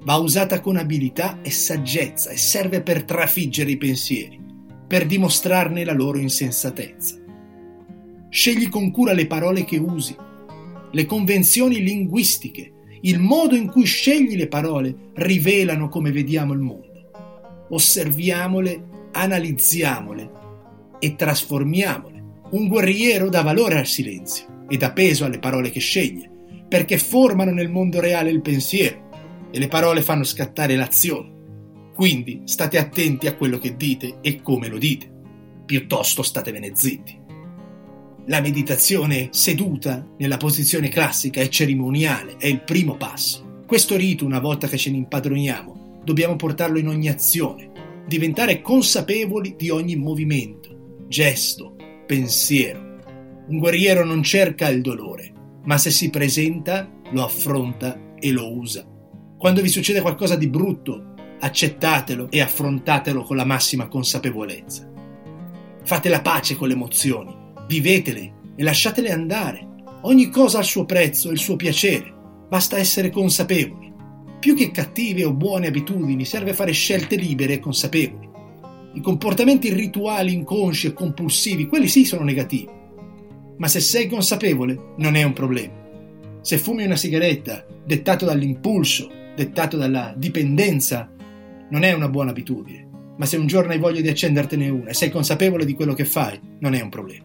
va 0.03 0.17
usata 0.17 0.61
con 0.61 0.77
abilità 0.77 1.41
e 1.43 1.51
saggezza 1.51 2.31
e 2.31 2.37
serve 2.37 2.81
per 2.81 3.05
trafiggere 3.05 3.71
i 3.71 3.77
pensieri 3.77 4.45
per 4.87 5.05
dimostrarne 5.05 5.85
la 5.85 5.93
loro 5.93 6.19
insensatezza. 6.19 7.17
Scegli 8.29 8.69
con 8.69 8.91
cura 8.91 9.13
le 9.13 9.27
parole 9.27 9.65
che 9.65 9.79
usi, 9.79 10.15
le 10.93 11.07
convenzioni 11.07 11.83
linguistiche, 11.83 12.73
il 13.01 13.19
modo 13.19 13.57
in 13.57 13.69
cui 13.69 13.85
scegli 13.85 14.37
le 14.37 14.47
parole 14.47 15.11
rivelano 15.15 15.89
come 15.89 16.13
vediamo 16.13 16.53
il 16.53 16.61
mondo. 16.61 17.11
Osserviamole, 17.71 19.11
analizziamole 19.13 20.31
e 21.01 21.17
trasformiamole. 21.17 22.25
Un 22.51 22.69
guerriero 22.69 23.29
dà 23.29 23.43
valore 23.43 23.79
al 23.79 23.87
silenzio 23.87 24.55
e 24.69 24.77
dà 24.77 24.93
peso 24.93 25.25
alle 25.25 25.39
parole 25.39 25.71
che 25.71 25.81
sceglie, 25.81 26.31
perché 26.69 26.99
formano 26.99 27.53
nel 27.53 27.71
mondo 27.71 28.01
reale 28.01 28.31
il 28.31 28.43
pensiero 28.43 29.09
e 29.51 29.59
le 29.59 29.69
parole 29.69 30.03
fanno 30.03 30.25
scattare 30.25 30.77
l'azione. 30.77 31.35
Quindi 31.95 32.43
state 32.45 32.79
attenti 32.79 33.27
a 33.27 33.35
quello 33.35 33.59
che 33.59 33.77
dite 33.77 34.19
e 34.21 34.43
come 34.43 34.69
lo 34.69 34.79
dite. 34.79 35.11
Piuttosto 35.65 36.23
statevene 36.23 36.73
zitti. 36.75 37.25
La 38.27 38.41
meditazione 38.41 39.29
seduta 39.31 40.05
nella 40.19 40.37
posizione 40.37 40.89
classica 40.89 41.41
e 41.41 41.49
cerimoniale 41.49 42.37
è 42.39 42.47
il 42.47 42.63
primo 42.63 42.97
passo. 42.97 43.63
Questo 43.67 43.97
rito, 43.97 44.25
una 44.25 44.41
volta 44.41 44.67
che 44.67 44.77
ce 44.77 44.91
ne 44.91 44.97
impadroniamo, 44.99 46.01
dobbiamo 46.05 46.37
portarlo 46.37 46.79
in 46.79 46.89
ogni 46.89 47.09
azione, 47.09 47.71
diventare 48.07 48.61
consapevoli 48.61 49.55
di 49.57 49.71
ogni 49.71 49.97
movimento, 49.97 51.05
gesto, 51.09 51.77
pensiero. 52.07 52.96
Un 53.49 53.59
guerriero 53.59 54.05
non 54.05 54.25
cerca 54.25 54.69
il 54.69 54.81
dolore, 54.81 55.33
ma 55.67 55.79
se 55.79 55.91
si 55.91 56.11
presenta, 56.11 56.91
lo 57.11 57.23
affronta 57.23 58.15
e 58.19 58.33
lo 58.33 58.53
usa. 58.53 58.85
Quando 59.39 59.63
vi 59.63 59.69
succede 59.69 60.01
qualcosa 60.01 60.35
di 60.35 60.49
brutto, 60.49 61.15
accettatelo 61.39 62.29
e 62.31 62.41
affrontatelo 62.41 63.23
con 63.23 63.37
la 63.37 63.45
massima 63.45 63.87
consapevolezza. 63.87 64.91
Fate 65.85 66.09
la 66.09 66.23
pace 66.23 66.57
con 66.57 66.67
le 66.67 66.75
emozioni, 66.75 67.33
vivetele 67.69 68.35
e 68.57 68.63
lasciatele 68.65 69.13
andare. 69.13 69.69
Ogni 70.03 70.29
cosa 70.29 70.59
ha 70.59 70.63
il 70.63 70.67
suo 70.67 70.85
prezzo 70.85 71.29
e 71.29 71.35
il 71.35 71.39
suo 71.39 71.55
piacere, 71.55 72.13
basta 72.49 72.79
essere 72.79 73.11
consapevoli. 73.11 73.93
Più 74.41 74.57
che 74.57 74.73
cattive 74.73 75.25
o 75.25 75.33
buone 75.33 75.69
abitudini 75.69 76.25
serve 76.25 76.53
fare 76.53 76.73
scelte 76.73 77.15
libere 77.15 77.55
e 77.55 77.59
consapevoli. 77.61 78.29
I 78.95 79.01
comportamenti 79.01 79.73
rituali 79.73 80.33
inconsci 80.33 80.89
e 80.89 80.93
compulsivi, 80.93 81.69
quelli 81.69 81.87
sì 81.87 82.05
sono 82.05 82.25
negativi, 82.25 82.75
Ma 83.59 83.69
se 83.69 83.81
sei 83.81 84.09
consapevole, 84.09 84.95
non 84.99 85.15
è 85.15 85.23
un 85.23 85.33
problema. 85.33 85.85
Se 86.41 86.59
fumi 86.59 86.85
una 86.85 86.97
sigaretta 86.97 87.67
dettato 87.85 88.25
dall'impulso, 88.25 89.11
dettato 89.35 89.77
dalla 89.77 90.15
dipendenza, 90.17 91.11
non 91.71 91.83
è 91.83 91.93
una 91.93 92.09
buona 92.09 92.31
abitudine. 92.31 92.89
Ma 93.17 93.27
se 93.27 93.37
un 93.37 93.47
giorno 93.47 93.73
hai 93.73 93.79
voglia 93.79 94.01
di 94.01 94.09
accendertene 94.09 94.69
una 94.69 94.91
e 94.91 94.95
sei 94.95 95.11
consapevole 95.11 95.65
di 95.65 95.75
quello 95.75 95.95
che 95.95 96.05
fai, 96.05 96.39
non 96.61 96.75
è 96.75 96.81
un 96.81 96.91
problema. 96.91 97.25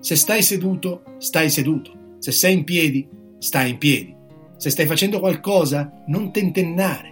Se 0.00 0.16
stai 0.16 0.42
seduto, 0.42 1.02
stai 1.18 1.50
seduto. 1.50 2.16
Se 2.18 2.32
sei 2.32 2.54
in 2.54 2.64
piedi, 2.64 3.08
stai 3.38 3.70
in 3.70 3.78
piedi. 3.78 4.14
Se 4.56 4.70
stai 4.70 4.86
facendo 4.86 5.20
qualcosa, 5.20 6.02
non 6.08 6.32
tentennare. 6.32 7.08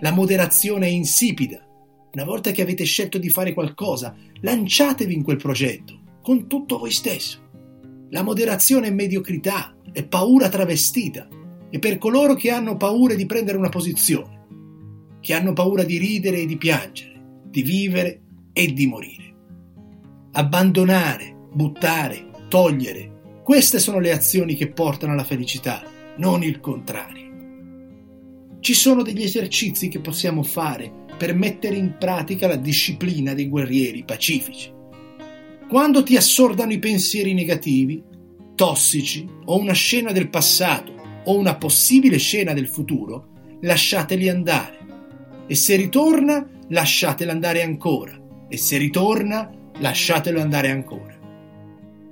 La 0.00 0.10
moderazione 0.10 0.86
è 0.86 0.90
insipida. 0.90 1.64
Una 2.12 2.24
volta 2.24 2.50
che 2.50 2.62
avete 2.62 2.84
scelto 2.84 3.18
di 3.18 3.28
fare 3.28 3.52
qualcosa, 3.52 4.14
lanciatevi 4.40 5.14
in 5.14 5.22
quel 5.22 5.36
progetto, 5.36 6.00
con 6.22 6.46
tutto 6.46 6.78
voi 6.78 6.90
stesso. 6.90 7.40
La 8.10 8.22
moderazione 8.22 8.88
è 8.88 8.92
mediocrità, 8.92 9.74
è 9.92 10.04
paura 10.04 10.48
travestita. 10.48 11.28
E 11.70 11.78
per 11.78 11.98
coloro 11.98 12.34
che 12.34 12.50
hanno 12.50 12.76
paura 12.76 13.14
di 13.14 13.26
prendere 13.26 13.56
una 13.56 13.70
posizione, 13.70 14.46
che 15.20 15.32
hanno 15.32 15.52
paura 15.52 15.84
di 15.84 15.96
ridere 15.96 16.40
e 16.40 16.46
di 16.46 16.58
piangere, 16.58 17.40
di 17.44 17.62
vivere 17.62 18.20
e 18.52 18.72
di 18.72 18.86
morire. 18.86 19.34
Abbandonare, 20.32 21.34
buttare, 21.52 22.30
togliere, 22.48 23.40
queste 23.42 23.78
sono 23.78 23.98
le 23.98 24.12
azioni 24.12 24.54
che 24.54 24.70
portano 24.70 25.12
alla 25.12 25.24
felicità, 25.24 25.82
non 26.18 26.42
il 26.42 26.60
contrario. 26.60 27.30
Ci 28.60 28.74
sono 28.74 29.02
degli 29.02 29.22
esercizi 29.22 29.88
che 29.88 30.00
possiamo 30.00 30.42
fare 30.42 30.92
per 31.16 31.34
mettere 31.34 31.76
in 31.76 31.96
pratica 31.98 32.46
la 32.46 32.56
disciplina 32.56 33.34
dei 33.34 33.48
guerrieri 33.48 34.04
pacifici. 34.04 34.72
Quando 35.72 36.02
ti 36.02 36.16
assordano 36.16 36.74
i 36.74 36.78
pensieri 36.78 37.32
negativi, 37.32 38.02
tossici 38.54 39.26
o 39.46 39.58
una 39.58 39.72
scena 39.72 40.12
del 40.12 40.28
passato 40.28 40.92
o 41.24 41.38
una 41.38 41.56
possibile 41.56 42.18
scena 42.18 42.52
del 42.52 42.68
futuro, 42.68 43.28
lasciateli 43.62 44.28
andare 44.28 44.78
e 45.46 45.54
se 45.54 45.76
ritorna, 45.76 46.46
lasciatelo 46.68 47.30
andare 47.30 47.62
ancora. 47.62 48.12
E 48.50 48.58
se 48.58 48.76
ritorna, 48.76 49.50
lasciatelo 49.78 50.42
andare 50.42 50.68
ancora. 50.68 51.18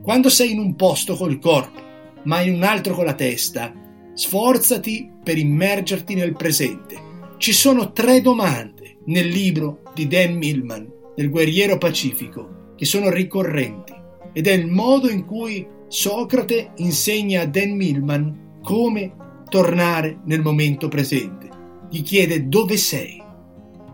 Quando 0.00 0.30
sei 0.30 0.52
in 0.52 0.58
un 0.58 0.74
posto 0.74 1.14
col 1.14 1.38
corpo, 1.38 1.82
ma 2.22 2.40
in 2.40 2.54
un 2.54 2.62
altro 2.62 2.94
con 2.94 3.04
la 3.04 3.12
testa, 3.12 3.74
sforzati 4.14 5.10
per 5.22 5.36
immergerti 5.36 6.14
nel 6.14 6.34
presente. 6.34 6.96
Ci 7.36 7.52
sono 7.52 7.92
tre 7.92 8.22
domande 8.22 9.00
nel 9.04 9.28
libro 9.28 9.82
di 9.92 10.08
Dan 10.08 10.36
Millman, 10.36 10.90
del 11.14 11.28
guerriero 11.28 11.76
pacifico, 11.76 12.59
che 12.80 12.86
sono 12.86 13.10
ricorrenti 13.10 13.92
ed 14.32 14.46
è 14.46 14.52
il 14.52 14.66
modo 14.66 15.10
in 15.10 15.26
cui 15.26 15.68
Socrate 15.86 16.70
insegna 16.76 17.42
a 17.42 17.46
Dan 17.46 17.72
Millman 17.72 18.60
come 18.62 19.14
tornare 19.50 20.20
nel 20.24 20.40
momento 20.40 20.88
presente. 20.88 21.50
Gli 21.90 22.00
chiede 22.00 22.48
dove 22.48 22.78
sei 22.78 23.22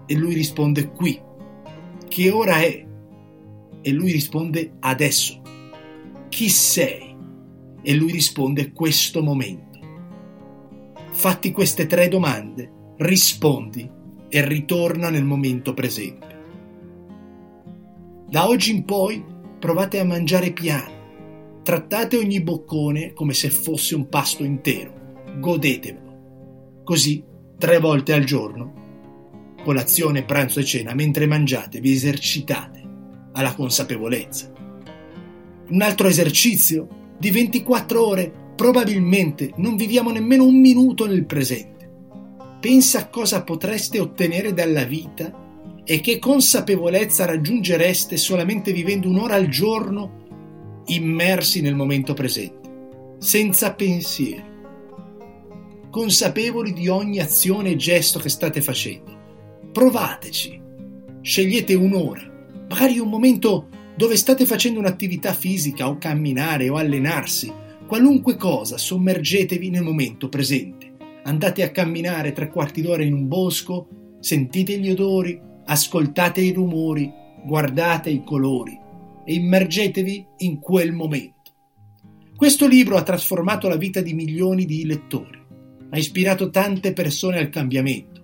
e 0.07 0.15
lui 0.15 0.35
risponde 0.35 0.93
qui. 0.93 1.21
Che 2.07 2.31
ora 2.31 2.61
è? 2.61 2.87
E 3.83 3.91
lui 3.91 4.13
risponde 4.13 4.75
adesso. 4.79 5.43
Chi 6.29 6.49
sei? 6.49 7.17
E 7.83 7.93
lui 7.93 8.13
risponde 8.13 8.71
questo 8.71 9.21
momento. 9.21 9.81
Fatti 11.11 11.51
queste 11.51 11.89
tre 11.89 12.07
domande, 12.07 12.71
rispondi 12.99 13.91
e 14.29 14.47
ritorna 14.47 15.11
nel 15.11 15.25
momento 15.25 15.75
presente. 15.75 16.36
Da 18.29 18.49
oggi 18.49 18.75
in 18.75 18.85
poi 18.85 19.25
provate 19.61 20.01
a 20.01 20.05
mangiare 20.05 20.53
piano. 20.53 21.61
Trattate 21.63 22.17
ogni 22.17 22.43
boccone 22.43 23.13
come 23.13 23.33
se 23.33 23.51
fosse 23.51 23.95
un 23.95 24.09
pasto 24.09 24.43
intero. 24.43 25.23
Godetevelo. 25.39 26.83
Così, 26.83 27.23
tre 27.57 27.79
volte 27.79 28.13
al 28.15 28.25
giorno, 28.25 29.55
colazione, 29.63 30.25
pranzo 30.25 30.59
e 30.59 30.65
cena, 30.65 30.93
mentre 30.93 31.27
mangiate, 31.27 31.81
vi 31.81 31.93
esercitate 31.93 32.83
alla 33.33 33.55
consapevolezza. 33.55 34.53
Un 35.69 35.83
altro 35.83 36.09
esercizio 36.09 36.89
di 37.17 37.31
24 37.31 38.05
ore, 38.05 38.33
probabilmente 38.57 39.53
non 39.57 39.77
viviamo 39.77 40.11
nemmeno 40.11 40.45
un 40.45 40.61
minuto 40.61 41.07
nel 41.07 41.27
presente. 41.27 41.91
Pensa 42.59 42.99
a 42.99 43.09
cosa 43.09 43.45
potreste 43.45 44.01
ottenere 44.01 44.53
dalla 44.53 44.83
vita 44.83 45.46
e 45.89 46.01
che 46.01 46.19
consapevolezza 46.19 47.25
raggiungereste 47.25 48.17
solamente 48.17 48.73
vivendo 48.73 49.09
un'ora 49.09 49.37
al 49.37 49.47
giorno 49.47 50.25
immersi 50.87 51.61
nel 51.61 51.77
momento 51.77 52.13
presente, 52.13 53.17
senza 53.19 53.73
pensieri, 53.73 54.43
consapevoli 55.89 56.73
di 56.73 56.89
ogni 56.89 57.21
azione 57.21 57.71
e 57.71 57.77
gesto 57.77 58.19
che 58.19 58.29
state 58.29 58.61
facendo 58.61 59.15
provateci. 59.73 60.61
Scegliete 61.21 61.75
un'ora, 61.75 62.23
magari 62.69 62.99
un 62.99 63.09
momento 63.09 63.69
dove 63.95 64.17
state 64.17 64.45
facendo 64.45 64.79
un'attività 64.79 65.33
fisica 65.33 65.89
o 65.89 65.99
camminare 65.99 66.69
o 66.69 66.77
allenarsi, 66.77 67.53
qualunque 67.87 68.37
cosa, 68.37 68.77
sommergetevi 68.77 69.71
nel 69.71 69.83
momento 69.83 70.29
presente. 70.29 70.95
Andate 71.25 71.63
a 71.63 71.71
camminare 71.71 72.33
tre 72.33 72.49
quarti 72.49 72.83
d'ora 72.83 73.03
in 73.03 73.13
un 73.13 73.29
bosco, 73.29 74.17
sentite 74.19 74.79
gli 74.79 74.91
odori, 74.91 75.39
ascoltate 75.67 76.41
i 76.41 76.53
rumori, 76.53 77.13
guardate 77.45 78.11
i 78.11 78.25
colori 78.25 78.79
e 79.25 79.35
immergetevi 79.35 80.27
in 80.39 80.59
quel 80.59 80.93
momento. 80.93 81.35
Questo 82.35 82.67
libro 82.67 82.97
ha 82.97 83.03
trasformato 83.03 83.69
la 83.69 83.77
vita 83.77 84.01
di 84.01 84.15
milioni 84.15 84.65
di 84.65 84.85
lettori, 84.85 85.39
ha 85.91 85.99
ispirato 85.99 86.51
tante 86.51 86.93
persone 86.93 87.39
al 87.39 87.51
cambiamento 87.51 88.17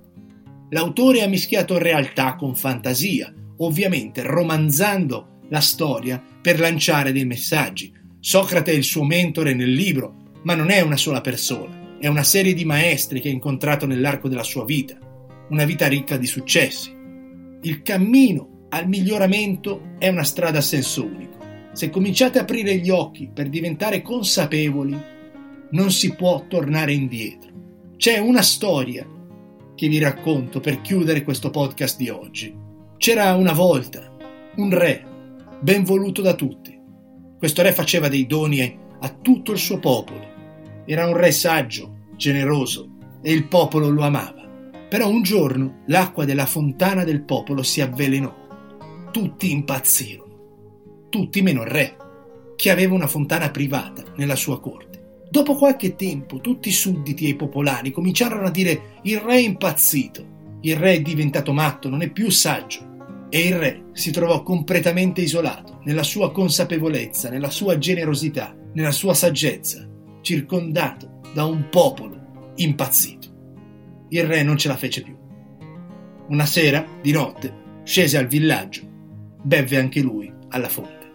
L'autore 0.72 1.22
ha 1.22 1.28
mischiato 1.28 1.76
realtà 1.76 2.34
con 2.34 2.54
fantasia, 2.54 3.32
ovviamente 3.58 4.22
romanzando 4.22 5.40
la 5.50 5.60
storia 5.60 6.22
per 6.40 6.58
lanciare 6.58 7.12
dei 7.12 7.26
messaggi. 7.26 7.92
Socrate 8.18 8.72
è 8.72 8.74
il 8.74 8.82
suo 8.82 9.04
mentore 9.04 9.52
nel 9.52 9.70
libro, 9.70 10.40
ma 10.44 10.54
non 10.54 10.70
è 10.70 10.80
una 10.80 10.96
sola 10.96 11.20
persona, 11.20 11.98
è 11.98 12.06
una 12.06 12.22
serie 12.22 12.54
di 12.54 12.64
maestri 12.64 13.20
che 13.20 13.28
ha 13.28 13.32
incontrato 13.32 13.86
nell'arco 13.86 14.28
della 14.28 14.42
sua 14.42 14.64
vita, 14.64 14.96
una 15.50 15.66
vita 15.66 15.86
ricca 15.88 16.16
di 16.16 16.26
successi. 16.26 16.90
Il 17.64 17.82
cammino 17.82 18.66
al 18.70 18.88
miglioramento 18.88 19.94
è 19.98 20.08
una 20.08 20.24
strada 20.24 20.58
a 20.58 20.62
senso 20.62 21.04
unico. 21.04 21.38
Se 21.72 21.90
cominciate 21.90 22.38
a 22.38 22.42
aprire 22.42 22.76
gli 22.78 22.90
occhi 22.90 23.30
per 23.32 23.48
diventare 23.48 24.02
consapevoli, 24.02 25.00
non 25.70 25.92
si 25.92 26.12
può 26.16 26.44
tornare 26.48 26.92
indietro. 26.92 27.50
C'è 27.96 28.18
una 28.18 28.42
storia 28.42 29.06
che 29.76 29.86
vi 29.86 30.00
racconto 30.00 30.58
per 30.58 30.80
chiudere 30.80 31.22
questo 31.22 31.50
podcast 31.50 31.98
di 31.98 32.08
oggi. 32.08 32.52
C'era 32.96 33.36
una 33.36 33.52
volta 33.52 34.12
un 34.56 34.76
re, 34.76 35.04
ben 35.60 35.84
voluto 35.84 36.20
da 36.20 36.34
tutti. 36.34 36.76
Questo 37.38 37.62
re 37.62 37.72
faceva 37.72 38.08
dei 38.08 38.26
doni 38.26 38.76
a 38.98 39.08
tutto 39.08 39.52
il 39.52 39.58
suo 39.58 39.78
popolo. 39.78 40.26
Era 40.84 41.06
un 41.06 41.16
re 41.16 41.30
saggio, 41.30 42.06
generoso 42.16 42.88
e 43.22 43.32
il 43.32 43.46
popolo 43.46 43.88
lo 43.88 44.02
amava. 44.02 44.41
Però 44.92 45.08
un 45.08 45.22
giorno 45.22 45.84
l'acqua 45.86 46.26
della 46.26 46.44
fontana 46.44 47.02
del 47.02 47.22
popolo 47.22 47.62
si 47.62 47.80
avvelenò. 47.80 48.30
Tutti 49.10 49.50
impazzirono. 49.50 51.06
Tutti 51.08 51.40
meno 51.40 51.62
il 51.62 51.68
re, 51.68 51.96
che 52.56 52.70
aveva 52.70 52.92
una 52.92 53.06
fontana 53.06 53.50
privata 53.50 54.04
nella 54.16 54.36
sua 54.36 54.60
corte. 54.60 55.22
Dopo 55.30 55.56
qualche 55.56 55.96
tempo 55.96 56.42
tutti 56.42 56.68
i 56.68 56.72
sudditi 56.72 57.24
e 57.24 57.28
i 57.30 57.36
popolani 57.36 57.90
cominciarono 57.90 58.46
a 58.46 58.50
dire 58.50 58.98
il 59.04 59.18
re 59.18 59.36
è 59.36 59.38
impazzito, 59.38 60.26
il 60.60 60.76
re 60.76 60.92
è 60.92 61.00
diventato 61.00 61.54
matto, 61.54 61.88
non 61.88 62.02
è 62.02 62.10
più 62.10 62.28
saggio. 62.28 63.26
E 63.30 63.46
il 63.46 63.56
re 63.56 63.84
si 63.92 64.10
trovò 64.10 64.42
completamente 64.42 65.22
isolato 65.22 65.80
nella 65.84 66.02
sua 66.02 66.30
consapevolezza, 66.30 67.30
nella 67.30 67.48
sua 67.48 67.78
generosità, 67.78 68.54
nella 68.74 68.92
sua 68.92 69.14
saggezza, 69.14 69.88
circondato 70.20 71.20
da 71.32 71.46
un 71.46 71.70
popolo 71.70 72.52
impazzito. 72.56 73.31
Il 74.12 74.24
re 74.24 74.42
non 74.42 74.56
ce 74.56 74.68
la 74.68 74.76
fece 74.76 75.02
più. 75.02 75.16
Una 76.28 76.46
sera, 76.46 76.86
di 77.00 77.12
notte, 77.12 77.80
scese 77.82 78.18
al 78.18 78.26
villaggio, 78.26 78.82
bevve 79.42 79.78
anche 79.78 80.00
lui 80.00 80.32
alla 80.50 80.68
fonte. 80.68 81.10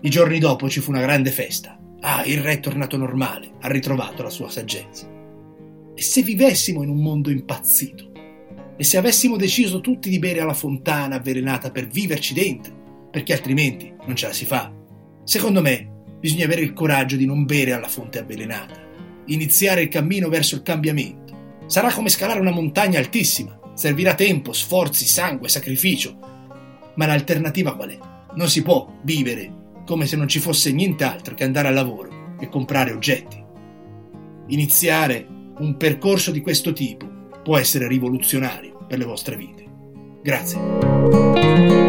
I 0.00 0.10
giorni 0.10 0.38
dopo 0.38 0.68
ci 0.68 0.80
fu 0.80 0.90
una 0.90 1.00
grande 1.00 1.30
festa 1.30 1.76
Ah, 2.00 2.24
il 2.24 2.40
re 2.40 2.52
è 2.52 2.60
tornato 2.60 2.96
normale, 2.96 3.50
ha 3.60 3.68
ritrovato 3.68 4.22
la 4.22 4.30
sua 4.30 4.48
saggezza. 4.48 5.10
E 5.94 6.00
se 6.00 6.22
vivessimo 6.22 6.82
in 6.82 6.88
un 6.88 7.02
mondo 7.02 7.30
impazzito? 7.30 8.12
E 8.76 8.84
se 8.84 8.96
avessimo 8.96 9.36
deciso 9.36 9.80
tutti 9.80 10.08
di 10.08 10.18
bere 10.18 10.40
alla 10.40 10.54
fontana 10.54 11.16
avvelenata 11.16 11.70
per 11.70 11.88
viverci 11.88 12.32
dentro? 12.32 13.08
Perché 13.10 13.32
altrimenti 13.32 13.92
non 14.06 14.14
ce 14.14 14.28
la 14.28 14.32
si 14.32 14.44
fa. 14.44 14.72
Secondo 15.24 15.60
me, 15.60 16.04
bisogna 16.20 16.44
avere 16.44 16.60
il 16.60 16.74
coraggio 16.74 17.16
di 17.16 17.26
non 17.26 17.44
bere 17.44 17.72
alla 17.72 17.88
fonte 17.88 18.20
avvelenata. 18.20 18.80
Iniziare 19.26 19.82
il 19.82 19.88
cammino 19.88 20.28
verso 20.28 20.54
il 20.54 20.62
cambiamento. 20.62 21.25
Sarà 21.66 21.92
come 21.92 22.08
scalare 22.08 22.40
una 22.40 22.52
montagna 22.52 22.98
altissima. 22.98 23.58
Servirà 23.74 24.14
tempo, 24.14 24.52
sforzi, 24.52 25.04
sangue, 25.04 25.48
sacrificio. 25.48 26.16
Ma 26.94 27.06
l'alternativa 27.06 27.74
qual 27.74 27.90
è? 27.90 27.98
Non 28.34 28.48
si 28.48 28.62
può 28.62 28.98
vivere 29.02 29.64
come 29.84 30.06
se 30.06 30.16
non 30.16 30.28
ci 30.28 30.38
fosse 30.38 30.72
nient'altro 30.72 31.34
che 31.34 31.44
andare 31.44 31.68
al 31.68 31.74
lavoro 31.74 32.36
e 32.38 32.48
comprare 32.48 32.92
oggetti. 32.92 33.42
Iniziare 34.48 35.26
un 35.58 35.76
percorso 35.76 36.30
di 36.30 36.40
questo 36.40 36.72
tipo 36.72 37.06
può 37.42 37.56
essere 37.56 37.88
rivoluzionario 37.88 38.84
per 38.86 38.98
le 38.98 39.04
vostre 39.04 39.36
vite. 39.36 39.64
Grazie. 40.22 41.85